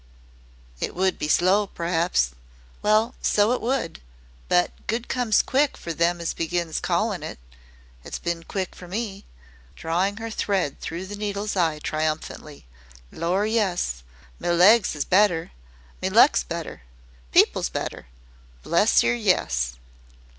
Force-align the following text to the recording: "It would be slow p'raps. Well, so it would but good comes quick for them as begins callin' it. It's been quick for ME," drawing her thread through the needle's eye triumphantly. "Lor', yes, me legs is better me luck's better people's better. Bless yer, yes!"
"It 0.79 0.95
would 0.95 1.19
be 1.19 1.27
slow 1.27 1.67
p'raps. 1.67 2.31
Well, 2.81 3.13
so 3.21 3.51
it 3.51 3.61
would 3.61 4.01
but 4.49 4.71
good 4.87 5.07
comes 5.07 5.43
quick 5.43 5.77
for 5.77 5.93
them 5.93 6.19
as 6.19 6.33
begins 6.33 6.79
callin' 6.79 7.21
it. 7.21 7.37
It's 8.03 8.17
been 8.17 8.41
quick 8.41 8.73
for 8.73 8.87
ME," 8.87 9.25
drawing 9.75 10.17
her 10.17 10.31
thread 10.31 10.79
through 10.79 11.05
the 11.05 11.15
needle's 11.15 11.55
eye 11.55 11.77
triumphantly. 11.77 12.65
"Lor', 13.11 13.45
yes, 13.45 14.01
me 14.39 14.49
legs 14.49 14.95
is 14.95 15.05
better 15.05 15.51
me 16.01 16.09
luck's 16.09 16.41
better 16.41 16.81
people's 17.31 17.69
better. 17.69 18.07
Bless 18.63 19.03
yer, 19.03 19.13
yes!" 19.13 19.75